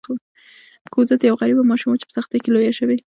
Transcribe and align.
کوزت 0.93 1.21
یوه 1.23 1.37
غریبه 1.41 1.61
ماشومه 1.71 1.91
وه 1.93 1.99
چې 2.01 2.07
په 2.09 2.13
سختۍ 2.17 2.37
کې 2.43 2.49
لویه 2.55 2.73
شوه. 2.77 2.95